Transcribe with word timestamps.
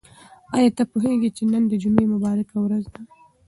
آیا 0.55 0.69
ته 0.77 0.83
پوهېږې 0.91 1.29
چې 1.37 1.43
نن 1.51 1.63
د 1.67 1.73
جمعې 1.81 2.05
مبارکه 2.13 2.55
ورځ 2.63 2.85
ده؟ 2.93 3.01